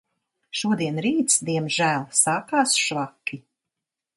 Šodien 0.61 0.95
rīts, 1.07 1.35
diemžēl, 1.49 2.07
sākās 2.23 2.75
švaki. 2.87 3.41